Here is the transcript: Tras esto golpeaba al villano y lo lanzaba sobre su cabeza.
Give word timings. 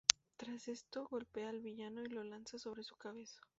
Tras 0.35 0.67
esto 0.67 1.05
golpeaba 1.11 1.51
al 1.51 1.59
villano 1.61 2.01
y 2.03 2.09
lo 2.09 2.23
lanzaba 2.23 2.57
sobre 2.59 2.83
su 2.83 2.95
cabeza. 2.95 3.39